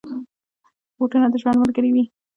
[0.97, 2.03] بوټونه د ژوند ملګري وي.